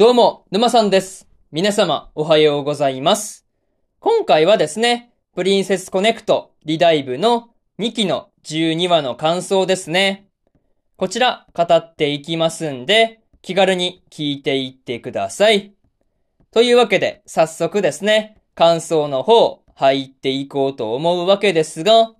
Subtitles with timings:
[0.00, 1.28] どうも、沼さんです。
[1.52, 3.44] 皆様、おはようございます。
[3.98, 10.26] 今回はですね、プリンセスコネクトリダイブの2期の12話の感想ですね。
[10.96, 15.74] こちら、語っていきますんで、気軽に聞いていってください。
[16.50, 22.14] というわけで、早速ですね、感想の方、入っていこうと思うわけですが、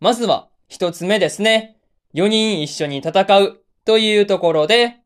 [0.00, 1.78] まずは、一つ目ですね。
[2.12, 4.98] 4人一緒に戦うというところで、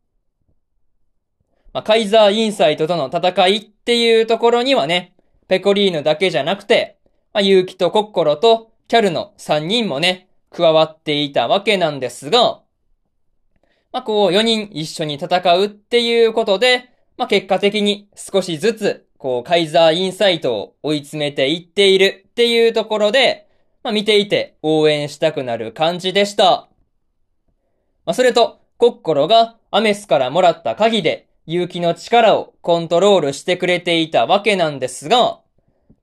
[1.73, 5.15] まあ、カイザーインサイトとの戦いっていうところにはね、
[5.49, 6.99] ペコリーヌだけじゃなくて、
[7.33, 12.61] まあ、ユウキとコッコロとキャルの3人もね、加わっていたわけなんですが、
[13.93, 23.47] まあ、こう4人一緒に戦うっていうことで、まあ、結果的に少しずつ、こう、カイザーインサイトを追い詰めていっているっていうところで、
[23.83, 26.69] まあ、見ていて応援したくなる感じでした。
[28.07, 35.41] まあ、それと、コッコロがアメスからもらった鍵で、勇気の力をコントロールしてくれていたわけなんですが、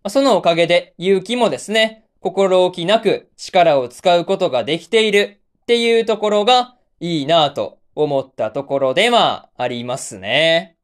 [0.07, 10.77] そのおかげで勇気もですね、心置きなく力を使うことができているっていうところがいいなぁと思ったところではありますね。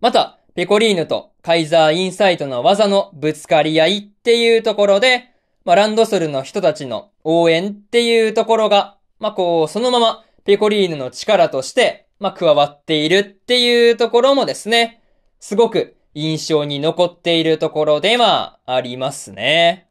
[0.00, 5.30] また、ペコリーヌとカイザーインサイトの技のぶつかり合いっていうところで、
[5.64, 15.02] まあ、ランドソルの人たちの応援っていうところが、まあ、こう、そのままペコリーヌの力として、まあ、加わっているっていうところもですね、
[15.40, 19.90] すごく印象に残っているところではありますね。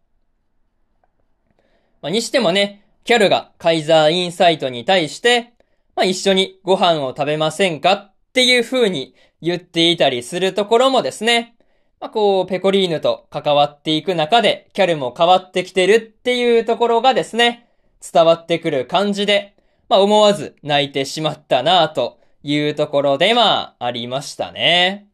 [2.02, 5.54] まあ、にしてもね、キャルがカイザーインサイトに対して、
[5.96, 11.56] まあ、一緒にご飯を食べませんかっていう風に言っていたりするところもですね、
[12.00, 17.68] まあ、こう、ペコリーヌと関わっていく中で、キャルも変わってきてるっていうところがですね、
[18.02, 19.54] 伝わってくる感じで、
[19.88, 25.08] まあ、思わず泣いてしまったなぁというところではありましたね。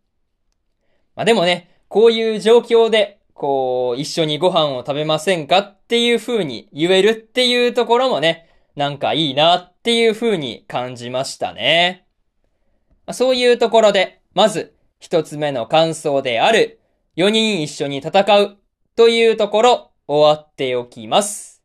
[1.16, 12.06] まあ、でもね、こういう状況で、こう、一緒にご飯を食べませんかっていう風に言えるっていうところもね、なんかいいなっていう風に感じましたね。
[13.06, 16.80] ま、そういうところで、まず、一つ目の感想である、
[17.16, 18.58] 4人一緒に戦う
[18.96, 21.62] というところ、終わっておきます。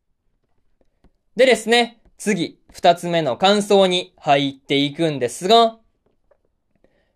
[1.37, 5.77] でですね、次、二つ目の感想に入っていくんですが、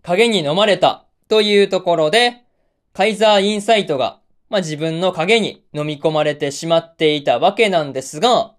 [0.03, 2.45] 影に飲まれたというところで、
[2.93, 4.21] カイザーインサイトが、
[4.51, 8.55] まあ、自分の影に飲み込まれてしまっていたわけなんですが、ま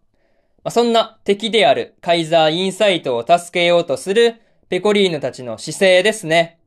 [0.65, 4.35] あ、そんな敵であるカイザーインサイトを助けようとする
[4.67, 6.59] ペコリーヌたちの姿勢ですね。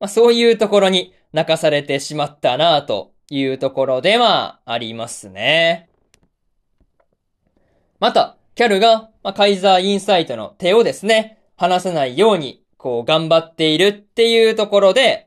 [0.00, 5.88] まあ、そういうところに泣かされてしまったなというところではありますね。
[8.00, 15.26] また、キャルが、まあ、カイザーインサイトの手をですね、離さないように、こう頑張っているっていうところで、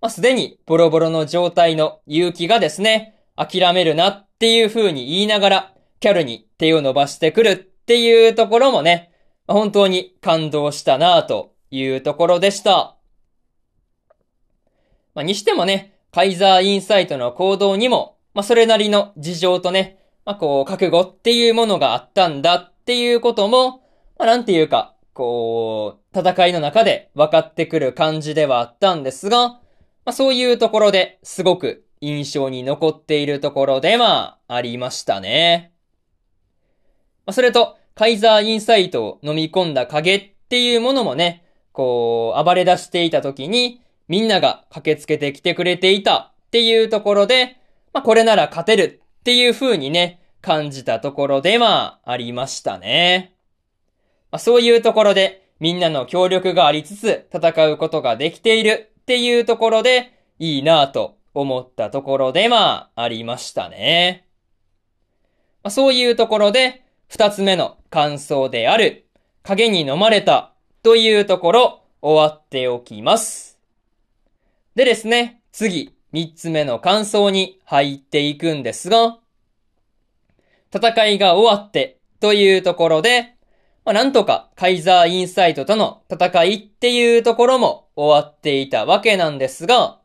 [0.00, 9.10] まあ、すでにボロボロの状態の勇気がですね、諦めるなっていう風に言いながら、キャルに手を伸ばしてくるっていうところもね、
[9.48, 12.94] まあ、本当に感動したなというところでした。
[15.16, 23.84] まあ、にしてもね、カイザーインサイトの行動にも、まあ、それなりの事情とね、まあ、こう、覚悟っていうものがあったんだっていうことも、
[24.18, 29.60] まあ、なんていうか、こう、戦いの中で分かってくる感じではあったんですが、ま
[30.06, 35.72] あ、そういうところですごく印象に残っているところではありましたね。
[37.26, 47.56] まあ、それと、カイザーインサイトを飲み込んだ影っていうものもね、こう、暴れ出していた時に、みんなが駆けつけてきてくれていたっていうところで、
[47.92, 53.34] まあ、これなら勝てるっていう風にね、感じたところではありましたね。
[54.30, 64.26] まあ、そういうところでみんなの協力がありつつ戦うことができているっていうところでいいなぁと思ったところではありましたね。
[65.62, 69.06] まあ、そういうところで二つ目の感想である
[69.42, 70.52] 影に飲まれた
[70.82, 73.58] というところ終わっておきます。
[74.74, 79.18] でですね、次三つ目の感想に入っていくんですが、
[80.74, 83.34] 戦いが終わってというところで、
[83.84, 90.00] まあ、なんとかカイザーインサイトとの戦いっていうところも終わっていたわけなんですが、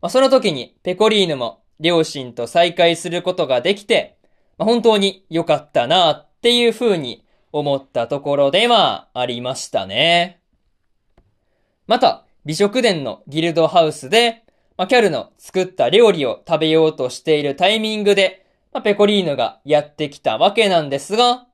[0.00, 4.18] まあ、その時にペコリーヌも両親と再会することができて、
[4.56, 10.40] まあ、本当に良かったなっていう風に思ったところではありましたね。
[11.86, 14.44] また、美食殿のギルドハウスで、
[14.76, 21.46] まあ、キャルの作った料理を食べようとしているタイミングで、まあ、ペコリーヌがやってきたわけなんですが、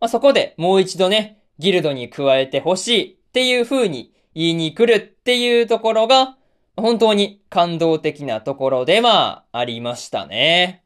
[0.00, 6.36] まあ、そこでもう一度ね、ギルドに加えてほしいっていう風に言いに来るっていうところが、
[6.76, 10.82] 本当に感動的なところではありましたね。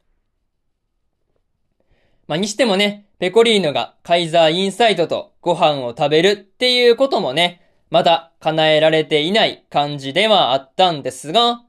[2.27, 11.63] まあ、にしてもね、ペコリーノがカイザーインサイトとご飯を食べるっていうこともね、まだ叶えられていない感じではあったんですが、ま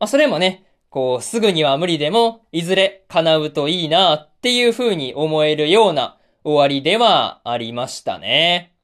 [0.00, 0.64] あ、それもね、
[0.94, 8.76] こう、すぐには無理でも、いずれ叶うといいなっていう風に思えるような終わりではありましたね。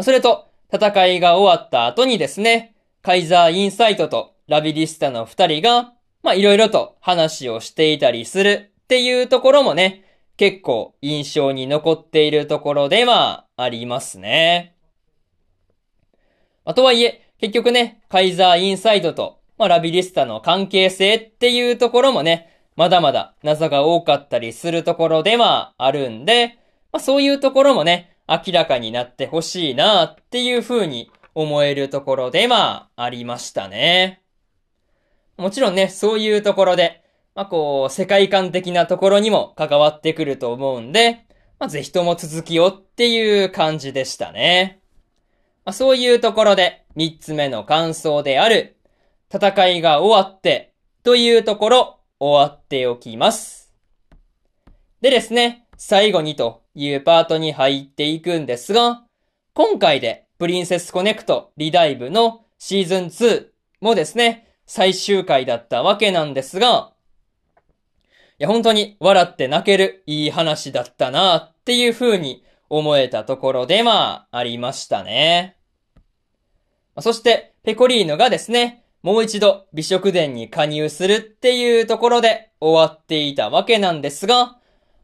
[0.00, 5.92] それと、戦いが終わった後にですね、カイザーインサイトとラビリスタの二人が、
[6.22, 14.74] まあ、いろいろと話をしていたりするっていうところもね、結構印象に残っているところではありますね。
[16.64, 26.58] まあ、とはいえ、結局ね、カイザーインサイドと、まあ、ラビリスタの関係性っていうところもね、まだまだ謎が多かったりするところではあるんで、
[26.92, 34.22] まあ、そういうところもね、明らかになってほしいなっていう風に思えるところではありましたね。
[35.36, 37.02] もちろんね、そういうところで、
[37.34, 41.26] まあ、こう、世界観的なところにも関わってくると思うんで、
[41.58, 44.80] まあ、ぜひとも続きをっていう感じでしたね。
[45.64, 48.76] まあ、そういうところで、三つ目の感想である、
[49.32, 53.72] 戦いが終わって、というところ、終わっておきます。
[55.00, 59.04] でですね、最後にというパートに入っていくんですが、
[59.54, 63.46] 今回でプリンセスコネクトリダイブのシーズン2
[63.80, 66.92] もですね、最終回だったわけなんですが、
[68.38, 75.56] いや、本当に笑って泣けるいい話だったなっていう風に思えたところでまあ、りましたね。
[77.00, 84.58] そして、ペコリーノがですね、もう一度美食殿に加入するっていうところで終わっていたわけなんですが、ま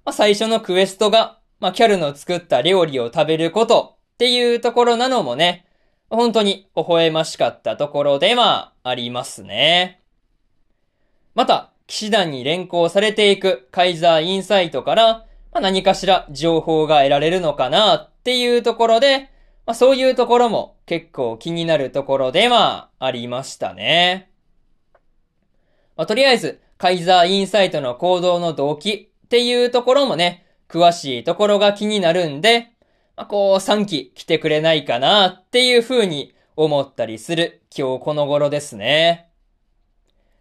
[0.06, 5.66] あ、最初のクエストが、まあ、キャルの作った料理を食べることっていうところなのもね、
[6.10, 10.00] 本当に微笑ましかったところではありますね。
[11.34, 19.30] また、騎士団に連行されていくカイザーインサイトから、まあ、何かしら情報が得られるのかなっていうところで、
[19.68, 24.30] まあ、そういうところも結構気になるところではありましたね。
[25.94, 32.72] まあ、とりあえず、カイザーインサイトの行動の動機っていうところもね、詳しいところが気になるんで、
[33.14, 39.28] まあ、こう3期来てくれないかなっていう風に思ったりする今日この頃ですね。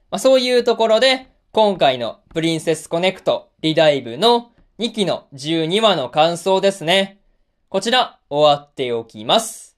[0.09, 7.19] まあ、そういうところで、今回のプリンセスコネクトリダイブの2期の12話の感想ですね。
[7.69, 9.77] こちら終わっておきます。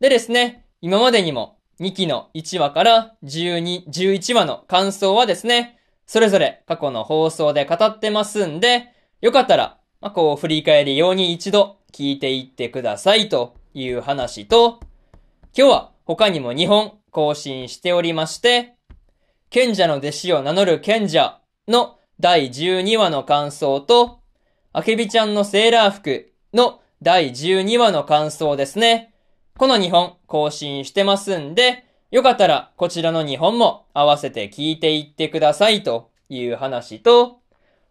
[0.00, 8.88] でですね、今までにも2期の1話から12、11話の感想はですね、それぞれ過去の放送で語ってますんで、
[9.20, 14.80] よかったら、まあ、こう振り返るように一度聞いていってくださいという話と、
[15.56, 18.74] 今日は他にも2本更新しておりまして、
[19.48, 24.18] 賢者の弟子を名乗る賢者の第12話の感想と、
[24.72, 29.12] あけびちゃんのセーラー服の第12話の感想ですね。
[29.58, 37.40] この2本更新してますんで、よかったらこちらの2本も合わせて聞いていってくださいという話と、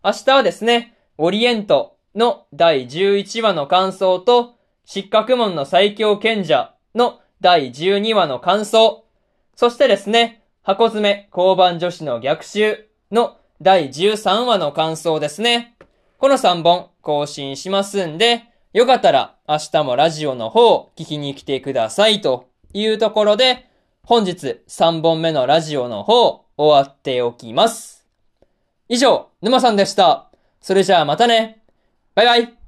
[0.03, 4.55] 明日はですね、オリエントの第11話の感想と、
[4.85, 9.05] 失格門の最強賢者の第12話の感想、
[9.55, 15.75] そしてですね、箱詰め交番女子の逆襲の第13話の感想ですね。
[16.17, 18.43] この3本更新しますんで、
[18.73, 23.69] よかったら明日もラジオの方聞きに来てくださいというところで、
[24.01, 28.07] 本日3本目のラジオの方終わっておきます。
[28.89, 30.31] 以上、沼さんでした。
[30.59, 31.61] それじゃあまたね。
[32.15, 32.62] バイバイ。